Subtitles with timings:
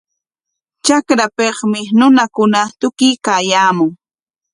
[0.83, 3.91] Trakrapikmi runakuna kutiykaayaamun.